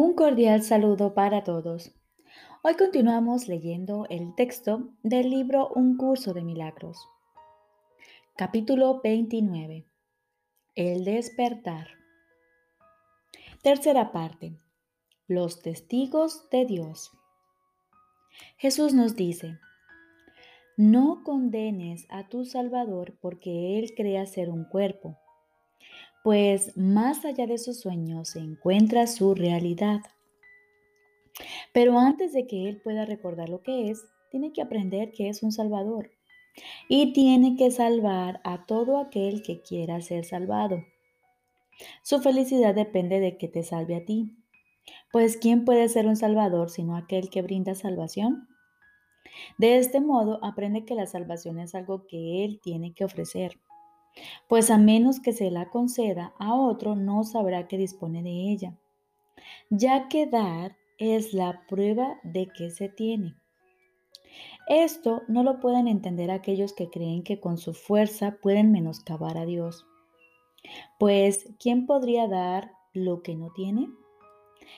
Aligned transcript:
Un 0.00 0.14
cordial 0.14 0.62
saludo 0.62 1.12
para 1.12 1.42
todos. 1.42 1.92
Hoy 2.62 2.76
continuamos 2.76 3.48
leyendo 3.48 4.06
el 4.08 4.32
texto 4.36 4.90
del 5.02 5.28
libro 5.28 5.70
Un 5.74 5.96
curso 5.96 6.34
de 6.34 6.42
milagros. 6.42 7.08
Capítulo 8.36 9.00
29. 9.02 9.88
El 10.76 11.04
despertar. 11.04 11.88
Tercera 13.64 14.12
parte. 14.12 14.56
Los 15.26 15.62
testigos 15.62 16.48
de 16.50 16.64
Dios. 16.64 17.10
Jesús 18.56 18.94
nos 18.94 19.16
dice, 19.16 19.58
no 20.76 21.24
condenes 21.24 22.06
a 22.08 22.28
tu 22.28 22.44
Salvador 22.44 23.18
porque 23.20 23.80
Él 23.80 23.94
crea 23.96 24.26
ser 24.26 24.48
un 24.48 24.64
cuerpo 24.64 25.18
pues 26.28 26.76
más 26.76 27.24
allá 27.24 27.46
de 27.46 27.56
sus 27.56 27.80
sueños 27.80 28.28
se 28.28 28.40
encuentra 28.40 29.06
su 29.06 29.34
realidad. 29.34 30.02
Pero 31.72 31.98
antes 31.98 32.34
de 32.34 32.46
que 32.46 32.68
él 32.68 32.82
pueda 32.82 33.06
recordar 33.06 33.48
lo 33.48 33.62
que 33.62 33.88
es, 33.88 34.04
tiene 34.30 34.52
que 34.52 34.60
aprender 34.60 35.10
que 35.10 35.30
es 35.30 35.42
un 35.42 35.52
Salvador 35.52 36.10
y 36.86 37.14
tiene 37.14 37.56
que 37.56 37.70
salvar 37.70 38.42
a 38.44 38.66
todo 38.66 38.98
aquel 38.98 39.40
que 39.40 39.62
quiera 39.62 40.02
ser 40.02 40.26
salvado. 40.26 40.84
Su 42.02 42.20
felicidad 42.20 42.74
depende 42.74 43.20
de 43.20 43.38
que 43.38 43.48
te 43.48 43.62
salve 43.62 43.96
a 43.96 44.04
ti. 44.04 44.36
Pues 45.10 45.38
¿quién 45.38 45.64
puede 45.64 45.88
ser 45.88 46.06
un 46.06 46.16
Salvador 46.16 46.68
sino 46.68 46.94
aquel 46.94 47.30
que 47.30 47.40
brinda 47.40 47.74
salvación? 47.74 48.48
De 49.56 49.78
este 49.78 50.02
modo 50.02 50.44
aprende 50.44 50.84
que 50.84 50.94
la 50.94 51.06
salvación 51.06 51.58
es 51.58 51.74
algo 51.74 52.06
que 52.06 52.44
Él 52.44 52.60
tiene 52.62 52.92
que 52.92 53.06
ofrecer 53.06 53.58
pues 54.48 54.70
a 54.70 54.78
menos 54.78 55.20
que 55.20 55.32
se 55.32 55.50
la 55.50 55.70
conceda 55.70 56.32
a 56.38 56.54
otro, 56.54 56.96
no 56.96 57.24
sabrá 57.24 57.68
que 57.68 57.78
dispone 57.78 58.22
de 58.22 58.50
ella, 58.50 58.78
ya 59.70 60.08
que 60.08 60.26
dar 60.26 60.76
es 60.98 61.32
la 61.32 61.62
prueba 61.68 62.18
de 62.22 62.48
que 62.48 62.70
se 62.70 62.88
tiene. 62.88 63.36
Esto 64.68 65.22
no 65.28 65.42
lo 65.42 65.60
pueden 65.60 65.88
entender 65.88 66.30
aquellos 66.30 66.74
que 66.74 66.90
creen 66.90 67.22
que 67.22 67.40
con 67.40 67.56
su 67.56 67.72
fuerza 67.72 68.38
pueden 68.42 68.70
menoscabar 68.70 69.38
a 69.38 69.46
Dios. 69.46 69.86
Pues, 70.98 71.48
¿quién 71.58 71.86
podría 71.86 72.28
dar 72.28 72.72
lo 72.92 73.22
que 73.22 73.34
no 73.34 73.50
tiene? 73.54 73.88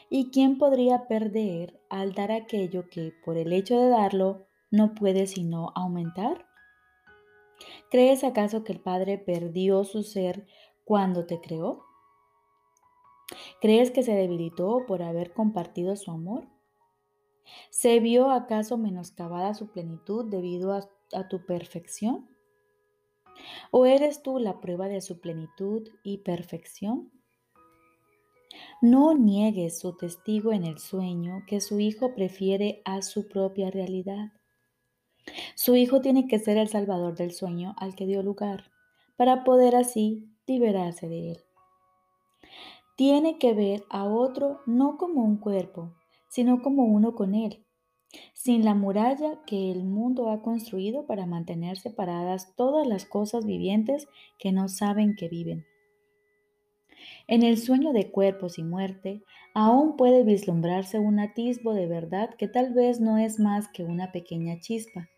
¿Y 0.08 0.30
quién 0.30 0.58
podría 0.58 1.08
perder 1.08 1.80
al 1.88 2.12
dar 2.14 2.30
aquello 2.30 2.88
que 2.88 3.12
por 3.24 3.36
el 3.36 3.52
hecho 3.52 3.80
de 3.80 3.88
darlo 3.88 4.46
no 4.70 4.94
puede 4.94 5.26
sino 5.26 5.72
aumentar? 5.74 6.46
¿Crees 7.90 8.24
acaso 8.24 8.64
que 8.64 8.72
el 8.72 8.80
Padre 8.80 9.18
perdió 9.18 9.84
su 9.84 10.02
ser 10.02 10.46
cuando 10.84 11.26
te 11.26 11.40
creó? 11.40 11.84
¿Crees 13.60 13.90
que 13.90 14.02
se 14.02 14.14
debilitó 14.14 14.84
por 14.86 15.02
haber 15.02 15.32
compartido 15.32 15.96
su 15.96 16.10
amor? 16.10 16.48
¿Se 17.70 18.00
vio 18.00 18.30
acaso 18.30 18.78
menoscabada 18.78 19.54
su 19.54 19.70
plenitud 19.70 20.24
debido 20.26 20.72
a, 20.72 21.28
tu 21.28 21.44
perfección? 21.46 22.28
¿O 23.70 23.86
eres 23.86 24.22
tú 24.22 24.38
la 24.38 24.60
prueba 24.60 24.88
de 24.88 25.00
su 25.00 25.20
plenitud 25.20 25.88
y 26.02 26.18
perfección? 26.18 27.10
No 28.82 29.14
niegues 29.14 29.78
su 29.78 29.96
testigo 29.96 30.52
en 30.52 30.64
el 30.64 30.78
sueño 30.78 31.42
que 31.46 31.60
su 31.60 31.80
hijo 31.80 32.14
prefiere 32.14 32.82
a 32.84 33.02
su 33.02 33.28
propia 33.28 33.70
realidad. 33.70 34.32
Su 35.54 35.76
Hijo 35.76 36.00
tiene 36.00 36.26
que 36.26 36.38
ser 36.38 36.56
el 36.56 36.68
salvador 36.68 37.14
del 37.14 37.32
sueño 37.32 37.74
al 37.78 37.94
que 37.94 38.06
dio 38.06 38.22
lugar, 38.22 38.64
para 39.16 39.44
poder 39.44 39.76
así 39.76 40.28
liberarse 40.46 41.08
de 41.08 41.32
él. 41.32 41.38
Tiene 42.96 43.38
que 43.38 43.54
ver 43.54 43.84
a 43.88 44.04
otro 44.04 44.60
no 44.66 44.96
como 44.96 45.22
un 45.22 45.38
cuerpo, 45.38 45.94
sino 46.28 46.62
como 46.62 46.84
uno 46.84 47.14
con 47.14 47.34
él, 47.34 47.64
sin 48.34 48.64
la 48.64 48.74
muralla 48.74 49.40
que 49.46 49.70
el 49.70 49.84
mundo 49.84 50.30
ha 50.30 50.42
construido 50.42 51.06
para 51.06 51.26
mantener 51.26 51.78
separadas 51.78 52.54
todas 52.56 52.86
las 52.86 53.04
cosas 53.04 53.44
vivientes 53.44 54.08
que 54.38 54.52
no 54.52 54.68
saben 54.68 55.14
que 55.16 55.28
viven. 55.28 55.66
En 57.26 57.42
el 57.42 57.58
sueño 57.58 57.92
de 57.92 58.10
cuerpos 58.10 58.58
y 58.58 58.62
muerte, 58.62 59.22
aún 59.54 59.96
puede 59.96 60.22
vislumbrarse 60.24 60.98
un 60.98 61.18
atisbo 61.20 61.74
de 61.74 61.86
verdad 61.86 62.34
que 62.34 62.48
tal 62.48 62.72
vez 62.72 63.00
no 63.00 63.18
es 63.18 63.38
más 63.38 63.68
que 63.68 63.84
una 63.84 64.12
pequeña 64.12 64.58
chispa, 64.60 65.08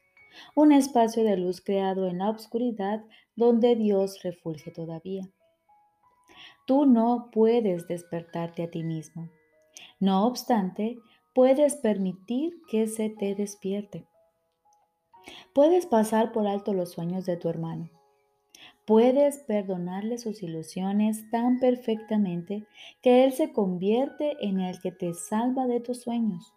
un 0.55 0.73
espacio 0.73 1.25
de 1.25 1.37
luz 1.37 1.61
creado 1.61 2.09
en 2.09 2.19
la 2.19 2.31
oscuridad 2.31 3.05
donde 3.37 3.77
Dios 3.77 4.23
refulge 4.23 4.71
todavía. 4.71 5.29
Tú 6.67 6.87
no 6.87 7.31
puedes 7.33 7.89
despertarte 7.89 8.63
a 8.63 8.71
ti 8.71 8.85
mismo. 8.85 9.31
No 10.01 10.27
obstante, 10.27 10.99
puedes 11.35 11.77
permitir 11.77 12.61
que 12.71 12.87
se 12.87 13.11
te 13.11 13.35
despierte. 13.35 14.07
Puedes 15.55 15.87
pasar 15.87 16.33
por 16.33 16.47
alto 16.47 16.73
los 16.73 16.93
sueños 16.93 17.27
de 17.27 17.37
tu 17.37 17.49
hermano. 17.49 17.91
Puedes 18.85 19.39
perdonarle 19.45 20.19
sus 20.19 20.43
ilusiones 20.43 21.31
tan 21.31 21.61
perfectamente 21.61 22.67
que 23.01 23.25
Él 23.25 23.33
se 23.33 23.53
convierte 23.53 24.37
en 24.41 24.59
el 24.61 24.81
que 24.81 24.91
te 24.91 25.15
salva 25.15 25.67
de 25.67 25.81
tus 25.81 26.03
sueños. 26.03 26.53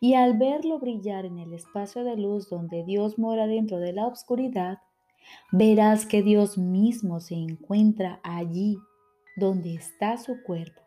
Y 0.00 0.14
al 0.14 0.38
verlo 0.38 0.78
brillar 0.78 1.26
en 1.26 1.38
el 1.38 1.52
espacio 1.52 2.04
de 2.04 2.16
luz 2.16 2.48
donde 2.48 2.84
Dios 2.84 3.18
mora 3.18 3.46
dentro 3.46 3.78
de 3.78 3.92
la 3.92 4.06
oscuridad, 4.06 4.78
verás 5.52 6.06
que 6.06 6.22
Dios 6.22 6.56
mismo 6.56 7.20
se 7.20 7.34
encuentra 7.34 8.20
allí 8.22 8.78
donde 9.36 9.74
está 9.74 10.16
su 10.16 10.42
cuerpo. 10.42 10.80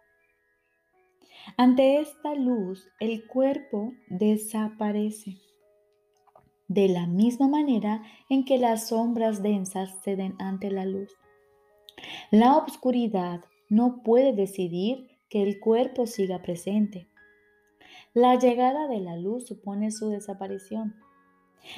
Ante 1.58 2.00
esta 2.00 2.34
luz, 2.34 2.88
el 3.00 3.28
cuerpo 3.28 3.94
desaparece. 4.08 5.38
De 6.70 6.88
la 6.88 7.08
misma 7.08 7.48
manera 7.48 8.04
en 8.30 8.46
que 8.46 8.60
las 8.60 8.90
sombras 8.90 9.42
densas 9.42 10.02
ceden 10.04 10.36
ante 10.38 10.70
la 10.70 10.86
luz. 10.86 11.18
La 12.30 12.58
oscuridad 12.58 13.42
no 13.70 14.04
puede 14.04 14.34
decidir 14.34 15.08
que 15.30 15.42
el 15.42 15.60
cuerpo 15.60 16.06
siga 16.06 16.44
presente. 16.44 17.08
La 18.14 18.38
llegada 18.38 18.88
de 18.88 19.00
la 19.00 19.18
luz 19.18 19.48
supone 19.48 19.90
su 19.90 20.10
desaparición. 20.10 20.96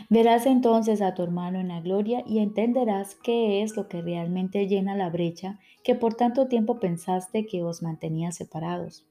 Verás 0.10 0.46
entonces 0.46 1.02
a 1.02 1.14
tu 1.14 1.24
hermano 1.24 1.62
en 1.62 1.70
la 1.70 1.80
gloria 1.80 2.22
y 2.28 2.40
entenderás 2.40 3.16
qué 3.16 3.64
es 3.64 3.78
lo 3.78 3.88
que 3.88 4.02
realmente 4.02 4.68
llena 4.68 4.98
la 4.98 5.10
brecha 5.10 5.58
que 5.86 5.96
por 5.96 6.16
tanto 6.16 6.50
tiempo 6.50 6.82
pensaste 6.82 7.46
que 7.46 7.64
os 7.64 7.82
mantenía 7.82 8.34
separados. 8.34 9.08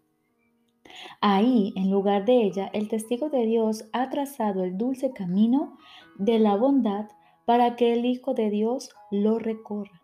Ahí, 1.20 1.72
en 1.76 1.90
lugar 1.90 2.24
de 2.24 2.42
ella, 2.42 2.70
el 2.72 2.88
testigo 2.88 3.28
de 3.28 3.46
Dios 3.46 3.84
ha 3.92 4.10
trazado 4.10 4.64
el 4.64 4.76
dulce 4.78 5.12
camino 5.12 5.76
de 6.16 6.38
la 6.38 6.56
bondad 6.56 7.08
para 7.44 7.76
que 7.76 7.92
el 7.92 8.04
Hijo 8.04 8.34
de 8.34 8.50
Dios 8.50 8.90
lo 9.10 9.38
recorra. 9.38 10.00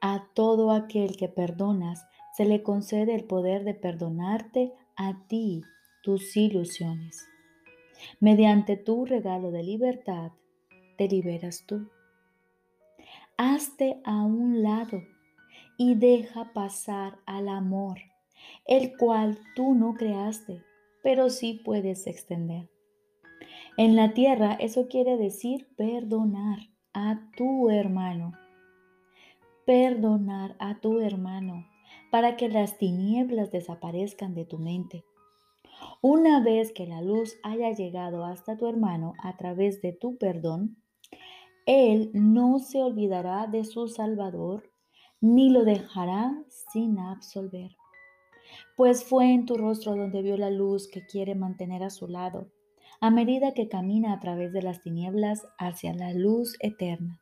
A 0.00 0.24
todo 0.34 0.72
aquel 0.72 1.16
que 1.16 1.28
perdonas 1.28 2.06
se 2.36 2.44
le 2.44 2.62
concede 2.62 3.14
el 3.14 3.24
poder 3.24 3.64
de 3.64 3.74
perdonarte 3.74 4.72
a 4.96 5.26
ti 5.26 5.62
tus 6.02 6.36
ilusiones. 6.36 7.28
Mediante 8.18 8.76
tu 8.76 9.04
regalo 9.04 9.50
de 9.50 9.62
libertad, 9.62 10.32
te 10.96 11.08
liberas 11.08 11.64
tú. 11.66 11.88
Hazte 13.36 14.00
a 14.04 14.22
un 14.22 14.62
lado 14.62 15.02
y 15.76 15.94
deja 15.94 16.52
pasar 16.52 17.18
al 17.26 17.48
amor, 17.48 17.98
el 18.66 18.96
cual 18.96 19.38
tú 19.54 19.74
no 19.74 19.94
creaste, 19.94 20.62
pero 21.02 21.30
sí 21.30 21.60
puedes 21.64 22.06
extender. 22.06 22.70
En 23.76 23.96
la 23.96 24.12
tierra 24.12 24.54
eso 24.54 24.88
quiere 24.88 25.16
decir 25.16 25.68
perdonar 25.76 26.58
a 26.92 27.30
tu 27.36 27.70
hermano. 27.70 28.32
Perdonar 29.64 30.56
a 30.58 30.80
tu 30.80 31.00
hermano 31.00 31.66
para 32.10 32.36
que 32.36 32.48
las 32.48 32.78
tinieblas 32.78 33.50
desaparezcan 33.50 34.34
de 34.34 34.44
tu 34.44 34.58
mente. 34.58 35.04
Una 36.02 36.42
vez 36.42 36.72
que 36.72 36.86
la 36.86 37.00
luz 37.00 37.36
haya 37.42 37.72
llegado 37.72 38.24
hasta 38.24 38.56
tu 38.56 38.66
hermano 38.66 39.14
a 39.22 39.36
través 39.36 39.80
de 39.80 39.92
tu 39.92 40.16
perdón, 40.18 40.76
Él 41.66 42.10
no 42.12 42.58
se 42.58 42.82
olvidará 42.82 43.46
de 43.46 43.64
su 43.64 43.88
Salvador 43.88 44.70
ni 45.20 45.50
lo 45.50 45.64
dejará 45.64 46.42
sin 46.72 46.98
absolver. 46.98 47.76
Pues 48.76 49.04
fue 49.04 49.32
en 49.32 49.46
tu 49.46 49.56
rostro 49.56 49.96
donde 49.96 50.22
vio 50.22 50.36
la 50.36 50.50
luz 50.50 50.88
que 50.88 51.04
quiere 51.06 51.34
mantener 51.34 51.82
a 51.82 51.90
su 51.90 52.08
lado, 52.08 52.50
a 53.00 53.10
medida 53.10 53.54
que 53.54 53.68
camina 53.68 54.12
a 54.12 54.20
través 54.20 54.52
de 54.52 54.62
las 54.62 54.80
tinieblas 54.80 55.46
hacia 55.58 55.94
la 55.94 56.12
luz 56.12 56.56
eterna. 56.60 57.20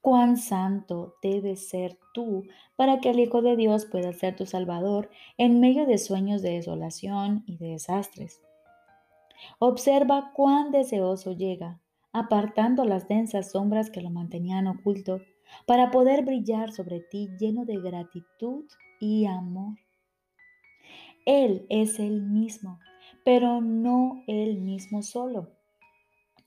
Cuán 0.00 0.36
santo 0.36 1.14
debes 1.22 1.68
ser 1.68 1.98
tú 2.14 2.44
para 2.76 3.00
que 3.00 3.10
el 3.10 3.20
Hijo 3.20 3.42
de 3.42 3.56
Dios 3.56 3.86
pueda 3.86 4.12
ser 4.12 4.34
tu 4.34 4.46
Salvador 4.46 5.10
en 5.36 5.60
medio 5.60 5.86
de 5.86 5.98
sueños 5.98 6.42
de 6.42 6.52
desolación 6.52 7.44
y 7.46 7.58
de 7.58 7.68
desastres. 7.72 8.40
Observa 9.58 10.32
cuán 10.34 10.70
deseoso 10.70 11.32
llega, 11.32 11.80
apartando 12.12 12.84
las 12.84 13.08
densas 13.08 13.52
sombras 13.52 13.90
que 13.90 14.00
lo 14.00 14.10
mantenían 14.10 14.66
oculto, 14.66 15.20
para 15.66 15.90
poder 15.90 16.24
brillar 16.24 16.72
sobre 16.72 17.00
ti 17.00 17.28
lleno 17.38 17.64
de 17.64 17.80
gratitud 17.80 18.64
y 19.00 19.26
amor. 19.26 19.76
Él 21.30 21.64
es 21.68 22.00
el 22.00 22.22
mismo, 22.22 22.80
pero 23.24 23.60
no 23.60 24.24
el 24.26 24.60
mismo 24.60 25.00
solo. 25.00 25.52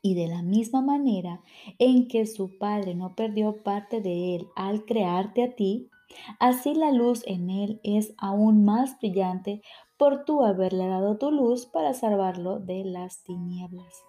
Y 0.01 0.13
de 0.13 0.27
la 0.27 0.41
misma 0.41 0.81
manera 0.81 1.41
en 1.79 2.09
que 2.09 2.25
su 2.25 2.57
Padre 2.57 2.93
no 2.93 3.15
perdió 3.15 3.63
parte 3.63 4.01
de 4.01 4.35
Él 4.35 4.47
al 4.57 4.83
crearte 4.83 5.41
a 5.41 5.55
ti, 5.55 5.89
así 6.37 6.75
la 6.75 6.91
luz 6.91 7.23
en 7.27 7.49
Él 7.49 7.79
es 7.85 8.13
aún 8.17 8.65
más 8.65 8.99
brillante 8.99 9.61
por 9.95 10.25
tú 10.25 10.43
haberle 10.43 10.85
dado 10.87 11.17
tu 11.17 11.31
luz 11.31 11.65
para 11.65 11.93
salvarlo 11.93 12.59
de 12.59 12.83
las 12.83 13.23
tinieblas. 13.23 14.03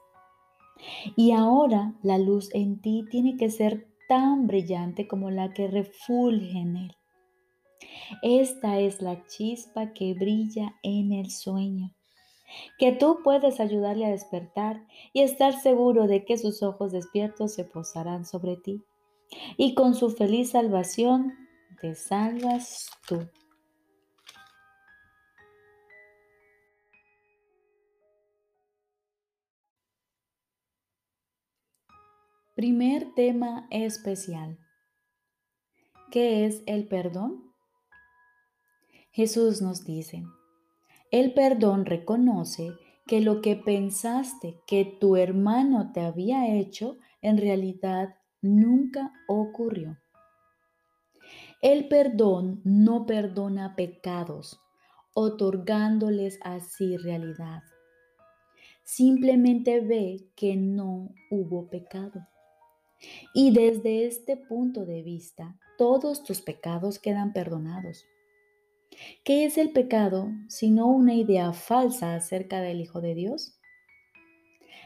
Y 1.15 1.31
ahora 1.31 1.95
la 2.03 2.19
luz 2.19 2.53
en 2.53 2.81
ti 2.81 3.05
tiene 3.13 3.37
que 3.37 3.49
ser 3.49 3.87
tan 4.09 4.49
brillante 4.49 5.07
como 5.07 5.31
la 5.31 5.53
que 5.53 5.69
refulge 5.69 6.59
en 6.59 6.77
Él. 6.79 6.97
Esta 8.23 8.79
es 8.81 9.03
la 9.03 9.27
chispa 9.27 9.93
que 9.93 10.15
brilla 10.15 10.75
en 10.83 11.13
el 11.13 11.31
sueño 11.31 11.95
que 12.79 12.93
tú 12.93 13.21
puedes 13.23 13.61
ayudarle 13.61 14.07
a 14.07 14.11
despertar 14.11 14.87
y 15.13 15.23
estar 15.23 15.59
seguro 15.61 16.07
de 16.07 16.25
que 16.25 16.39
sus 16.39 16.63
ojos 16.63 16.93
despiertos 16.93 17.55
se 17.55 17.65
posarán 17.65 18.25
sobre 18.25 18.57
ti. 18.57 18.83
Y 19.57 19.75
con 19.75 19.95
su 19.95 20.11
feliz 20.11 20.51
salvación 20.51 21.35
te 21.81 21.95
salvas 21.95 22.89
tú. 23.09 23.29
Primer 32.55 33.13
tema 33.15 33.67
especial. 33.71 34.59
¿Qué 36.13 36.47
es 36.47 36.63
el 36.67 36.87
perdón? 36.87 37.54
Jesús 39.15 39.63
nos 39.63 39.85
dice, 39.85 40.25
el 41.13 41.35
perdón 41.35 41.87
reconoce 41.87 42.73
que 43.07 43.21
lo 43.21 43.43
que 43.43 43.55
pensaste 43.55 44.59
que 44.67 44.85
tu 44.85 45.15
hermano 45.15 45.93
te 45.93 46.01
había 46.01 46.53
hecho 46.53 46.99
en 47.23 47.39
realidad 47.39 48.17
nunca 48.43 49.13
ocurrió. 49.29 49.99
El 51.63 51.87
perdón 51.87 52.61
no 52.65 53.07
perdona 53.07 53.77
pecados, 53.77 54.61
otorgándoles 55.15 56.41
así 56.43 56.97
realidad. 56.97 57.63
Simplemente 58.83 59.81
ve 59.81 60.29
que 60.35 60.57
no 60.57 61.15
hubo 61.31 61.71
pecado. 61.71 62.27
Y 63.33 63.53
desde 63.53 64.07
este 64.07 64.37
punto 64.37 64.85
de 64.85 65.05
vista, 65.05 65.57
todos 65.79 66.25
tus 66.25 66.41
pecados 66.41 66.99
quedan 66.99 67.33
perdonados. 67.33 68.05
¿Qué 69.25 69.45
es 69.45 69.59
el 69.59 69.71
pecado 69.73 70.31
sino 70.49 70.87
una 70.87 71.15
idea 71.15 71.53
falsa 71.53 72.15
acerca 72.15 72.61
del 72.61 72.81
Hijo 72.81 73.01
de 73.01 73.15
Dios? 73.15 73.59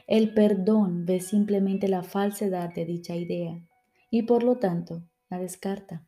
El 0.07 0.33
perdón 0.33 1.05
ve 1.05 1.21
simplemente 1.21 1.89
la 1.89 2.03
falsedad 2.03 2.73
de 2.73 2.85
dicha 2.85 3.15
idea 3.15 3.61
y 4.11 4.23
por 4.23 4.43
lo 4.43 4.57
tanto 4.57 5.03
la 5.29 5.39
descarta. 5.39 6.07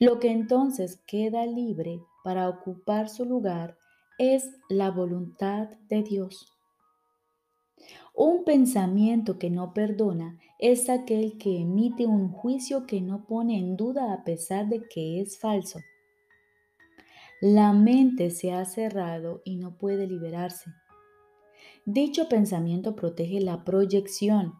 Lo 0.00 0.18
que 0.18 0.32
entonces 0.32 1.00
queda 1.06 1.46
libre 1.46 2.00
para 2.24 2.48
ocupar 2.48 3.08
su 3.08 3.24
lugar 3.24 3.76
es 4.18 4.50
la 4.68 4.90
voluntad 4.90 5.68
de 5.88 6.02
Dios. 6.02 6.52
Un 8.12 8.44
pensamiento 8.44 9.38
que 9.38 9.50
no 9.50 9.72
perdona 9.72 10.38
es 10.58 10.90
aquel 10.90 11.38
que 11.38 11.60
emite 11.60 12.06
un 12.06 12.30
juicio 12.30 12.86
que 12.86 13.00
no 13.00 13.24
pone 13.26 13.58
en 13.58 13.76
duda 13.76 14.12
a 14.12 14.24
pesar 14.24 14.68
de 14.68 14.82
que 14.88 15.20
es 15.20 15.38
falso 15.38 15.78
la 17.40 17.72
mente 17.72 18.30
se 18.30 18.52
ha 18.52 18.64
cerrado 18.66 19.40
y 19.44 19.56
no 19.56 19.78
puede 19.78 20.06
liberarse. 20.06 20.70
Dicho 21.86 22.28
pensamiento 22.28 22.94
protege 22.94 23.40
la 23.40 23.64
proyección, 23.64 24.54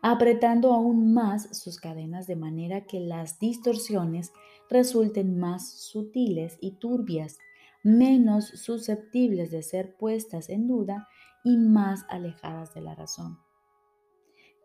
apretando 0.00 0.72
aún 0.72 1.12
más 1.12 1.54
sus 1.58 1.78
cadenas 1.78 2.26
de 2.26 2.36
manera 2.36 2.86
que 2.86 3.00
las 3.00 3.38
distorsiones 3.38 4.32
resulten 4.70 5.38
más 5.38 5.70
sutiles 5.82 6.56
y 6.62 6.78
turbias, 6.78 7.38
menos 7.82 8.46
susceptibles 8.46 9.50
de 9.50 9.62
ser 9.62 9.94
puestas 9.96 10.48
en 10.48 10.66
duda 10.66 11.06
y 11.44 11.58
más 11.58 12.06
alejadas 12.08 12.72
de 12.72 12.80
la 12.80 12.94
razón. 12.94 13.38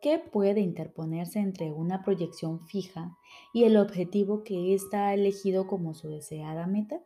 ¿Qué 0.02 0.18
puede 0.18 0.62
interponerse 0.62 1.40
entre 1.40 1.74
una 1.74 2.04
proyección 2.04 2.66
fija 2.68 3.18
y 3.54 3.66
el 3.66 3.76
objetivo 3.76 4.44
que 4.46 4.74
ésta 4.74 5.08
ha 5.08 5.14
elegido 5.14 5.68
como 5.68 5.94
su 5.94 6.08
deseada 6.08 6.66
meta? 6.66 7.02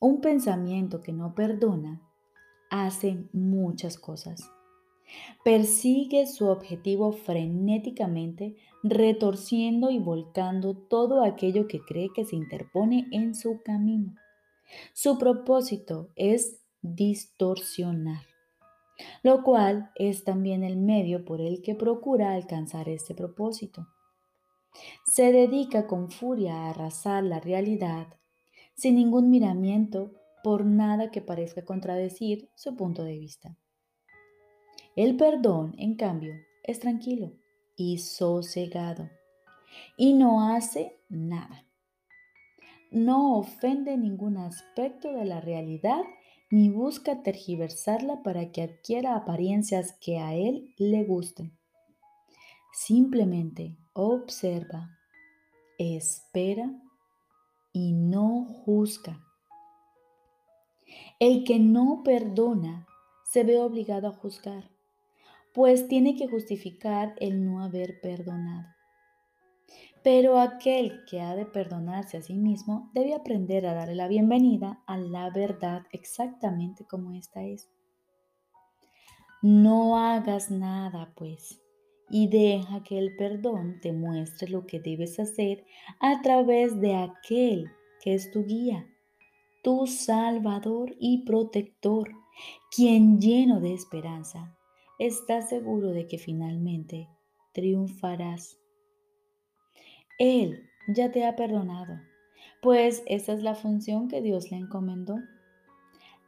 Un 0.00 0.20
pensamiento 0.20 1.00
que 1.00 1.12
no 1.12 1.34
perdona 1.34 2.02
hace 2.70 3.24
muchas 3.32 3.98
cosas. 3.98 4.50
Persigue 5.42 6.26
su 6.26 6.46
objetivo 6.48 7.12
frenéticamente, 7.12 8.56
retorciendo 8.82 9.90
y 9.90 9.98
volcando 9.98 10.76
todo 10.76 11.24
aquello 11.24 11.66
que 11.66 11.80
cree 11.80 12.10
que 12.14 12.24
se 12.24 12.36
interpone 12.36 13.06
en 13.10 13.34
su 13.34 13.62
camino. 13.62 14.14
Su 14.92 15.18
propósito 15.18 16.10
es 16.14 16.60
distorsionar, 16.82 18.22
lo 19.22 19.42
cual 19.42 19.90
es 19.94 20.24
también 20.24 20.62
el 20.62 20.76
medio 20.76 21.24
por 21.24 21.40
el 21.40 21.62
que 21.62 21.74
procura 21.74 22.34
alcanzar 22.34 22.88
este 22.88 23.14
propósito. 23.14 23.86
Se 25.06 25.32
dedica 25.32 25.86
con 25.86 26.10
furia 26.10 26.54
a 26.54 26.70
arrasar 26.70 27.24
la 27.24 27.40
realidad 27.40 28.17
sin 28.78 28.94
ningún 28.94 29.28
miramiento 29.28 30.12
por 30.44 30.64
nada 30.64 31.10
que 31.10 31.20
parezca 31.20 31.64
contradecir 31.64 32.48
su 32.54 32.76
punto 32.76 33.02
de 33.02 33.18
vista. 33.18 33.58
El 34.94 35.16
perdón, 35.16 35.74
en 35.78 35.96
cambio, 35.96 36.32
es 36.62 36.78
tranquilo 36.78 37.32
y 37.76 37.98
sosegado 37.98 39.10
y 39.96 40.12
no 40.12 40.48
hace 40.54 41.00
nada. 41.08 41.66
No 42.92 43.36
ofende 43.36 43.96
ningún 43.96 44.36
aspecto 44.36 45.12
de 45.12 45.24
la 45.24 45.40
realidad 45.40 46.02
ni 46.50 46.70
busca 46.70 47.22
tergiversarla 47.22 48.22
para 48.22 48.52
que 48.52 48.62
adquiera 48.62 49.16
apariencias 49.16 49.98
que 50.00 50.18
a 50.18 50.34
él 50.34 50.72
le 50.78 51.02
gusten. 51.02 51.58
Simplemente 52.72 53.76
observa, 53.92 54.88
espera 55.78 56.72
y 57.78 57.92
no 57.92 58.44
juzga. 58.44 59.24
El 61.20 61.44
que 61.44 61.60
no 61.60 62.02
perdona 62.04 62.88
se 63.24 63.44
ve 63.44 63.60
obligado 63.60 64.08
a 64.08 64.12
juzgar, 64.12 64.68
pues 65.54 65.86
tiene 65.86 66.16
que 66.16 66.26
justificar 66.26 67.14
el 67.20 67.44
no 67.44 67.62
haber 67.62 68.00
perdonado. 68.00 68.66
Pero 70.02 70.40
aquel 70.40 71.04
que 71.08 71.20
ha 71.20 71.36
de 71.36 71.46
perdonarse 71.46 72.16
a 72.16 72.22
sí 72.22 72.34
mismo 72.34 72.90
debe 72.94 73.14
aprender 73.14 73.64
a 73.66 73.74
darle 73.74 73.94
la 73.94 74.08
bienvenida 74.08 74.82
a 74.86 74.96
la 74.98 75.30
verdad 75.30 75.82
exactamente 75.92 76.84
como 76.84 77.12
esta 77.12 77.44
es. 77.44 77.68
No 79.40 79.98
hagas 79.98 80.50
nada, 80.50 81.12
pues, 81.14 81.60
y 82.10 82.28
deja 82.28 82.82
que 82.82 82.98
el 82.98 83.16
perdón 83.16 83.78
te 83.80 83.92
muestre 83.92 84.48
lo 84.48 84.66
que 84.66 84.80
debes 84.80 85.18
hacer 85.18 85.64
a 86.00 86.22
través 86.22 86.80
de 86.80 86.94
aquel 86.94 87.70
que 88.02 88.14
es 88.14 88.30
tu 88.30 88.44
guía, 88.44 88.86
tu 89.62 89.86
salvador 89.86 90.94
y 90.98 91.24
protector, 91.24 92.10
quien 92.74 93.20
lleno 93.20 93.60
de 93.60 93.74
esperanza 93.74 94.56
está 94.98 95.42
seguro 95.42 95.90
de 95.90 96.06
que 96.06 96.18
finalmente 96.18 97.08
triunfarás. 97.52 98.58
Él 100.18 100.68
ya 100.88 101.10
te 101.10 101.26
ha 101.26 101.36
perdonado, 101.36 102.00
pues 102.62 103.02
esa 103.06 103.32
es 103.32 103.42
la 103.42 103.54
función 103.54 104.08
que 104.08 104.22
Dios 104.22 104.50
le 104.50 104.58
encomendó. 104.58 105.16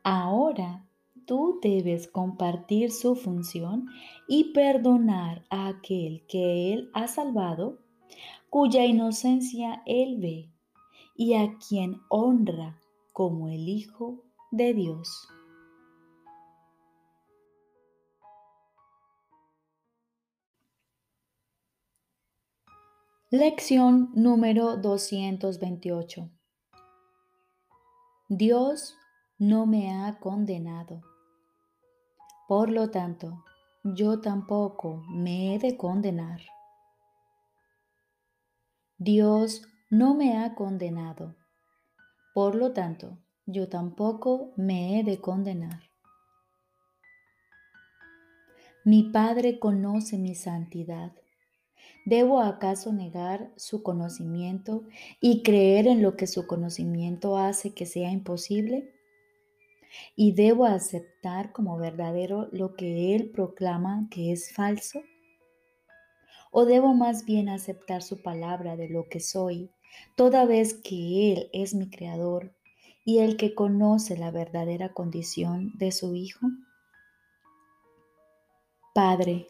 Ahora 0.02 0.86
tú 1.26 1.58
debes 1.62 2.08
compartir 2.08 2.90
su 2.90 3.14
función 3.14 3.86
y 4.28 4.52
perdonar 4.52 5.44
a 5.50 5.68
aquel 5.68 6.24
que 6.26 6.72
Él 6.72 6.90
ha 6.94 7.08
salvado, 7.08 7.78
cuya 8.48 8.84
inocencia 8.84 9.82
Él 9.86 10.18
ve 10.18 10.50
y 11.14 11.34
a 11.34 11.56
quien 11.58 12.00
honra 12.08 12.80
como 13.12 13.48
el 13.48 13.68
Hijo 13.68 14.24
de 14.50 14.74
Dios. 14.74 15.28
Lección 23.32 24.10
número 24.14 24.76
228. 24.76 26.28
Dios 28.28 28.96
no 29.40 29.66
me 29.66 29.90
ha 29.92 30.20
condenado 30.20 31.02
por 32.50 32.68
lo 32.68 32.90
tanto, 32.90 33.44
yo 33.84 34.20
tampoco 34.20 35.04
me 35.08 35.54
he 35.54 35.60
de 35.60 35.76
condenar. 35.76 36.40
Dios 38.98 39.62
no 39.88 40.16
me 40.16 40.36
ha 40.36 40.56
condenado. 40.56 41.36
Por 42.34 42.56
lo 42.56 42.72
tanto, 42.72 43.18
yo 43.46 43.68
tampoco 43.68 44.52
me 44.56 44.98
he 44.98 45.04
de 45.04 45.20
condenar. 45.20 45.80
Mi 48.84 49.04
Padre 49.04 49.60
conoce 49.60 50.18
mi 50.18 50.34
santidad. 50.34 51.12
¿Debo 52.04 52.40
acaso 52.40 52.92
negar 52.92 53.52
su 53.54 53.84
conocimiento 53.84 54.82
y 55.20 55.44
creer 55.44 55.86
en 55.86 56.02
lo 56.02 56.16
que 56.16 56.26
su 56.26 56.48
conocimiento 56.48 57.38
hace 57.38 57.74
que 57.74 57.86
sea 57.86 58.10
imposible? 58.10 58.99
¿Y 60.16 60.32
debo 60.32 60.64
aceptar 60.64 61.52
como 61.52 61.76
verdadero 61.76 62.48
lo 62.52 62.74
que 62.74 63.14
Él 63.14 63.30
proclama 63.30 64.08
que 64.10 64.32
es 64.32 64.52
falso? 64.52 65.02
¿O 66.50 66.64
debo 66.64 66.94
más 66.94 67.24
bien 67.24 67.48
aceptar 67.48 68.02
su 68.02 68.22
palabra 68.22 68.76
de 68.76 68.88
lo 68.88 69.08
que 69.08 69.20
soy, 69.20 69.70
toda 70.16 70.44
vez 70.44 70.74
que 70.74 71.32
Él 71.32 71.50
es 71.52 71.74
mi 71.74 71.90
Creador 71.90 72.54
y 73.04 73.18
el 73.18 73.36
que 73.36 73.54
conoce 73.54 74.16
la 74.16 74.30
verdadera 74.30 74.92
condición 74.92 75.72
de 75.78 75.92
su 75.92 76.14
Hijo? 76.14 76.48
Padre, 78.94 79.46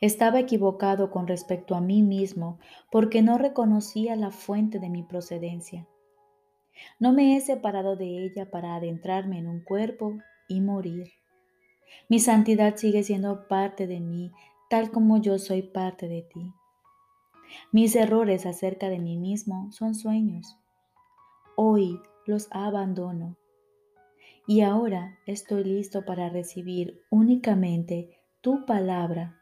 estaba 0.00 0.40
equivocado 0.40 1.10
con 1.10 1.26
respecto 1.26 1.74
a 1.74 1.80
mí 1.80 2.02
mismo 2.02 2.58
porque 2.90 3.22
no 3.22 3.38
reconocía 3.38 4.16
la 4.16 4.30
fuente 4.30 4.78
de 4.78 4.88
mi 4.88 5.02
procedencia. 5.02 5.86
No 6.98 7.12
me 7.12 7.36
he 7.36 7.40
separado 7.40 7.96
de 7.96 8.24
ella 8.24 8.50
para 8.50 8.76
adentrarme 8.76 9.38
en 9.38 9.48
un 9.48 9.60
cuerpo 9.60 10.18
y 10.48 10.60
morir. 10.60 11.12
Mi 12.08 12.18
santidad 12.18 12.76
sigue 12.76 13.02
siendo 13.02 13.48
parte 13.48 13.86
de 13.86 14.00
mí, 14.00 14.32
tal 14.68 14.90
como 14.90 15.18
yo 15.20 15.38
soy 15.38 15.62
parte 15.62 16.08
de 16.08 16.22
ti. 16.22 16.52
Mis 17.72 17.96
errores 17.96 18.46
acerca 18.46 18.88
de 18.88 18.98
mí 18.98 19.16
mismo 19.16 19.70
son 19.72 19.94
sueños. 19.94 20.56
Hoy 21.56 22.00
los 22.26 22.48
abandono. 22.50 23.36
Y 24.46 24.62
ahora 24.62 25.18
estoy 25.26 25.64
listo 25.64 26.04
para 26.04 26.28
recibir 26.28 27.02
únicamente 27.10 28.18
tu 28.40 28.64
palabra 28.64 29.38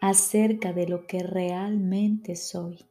acerca 0.00 0.72
de 0.72 0.88
lo 0.88 1.06
que 1.06 1.22
realmente 1.22 2.36
soy. 2.36 2.84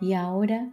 Y 0.00 0.14
ahora 0.14 0.72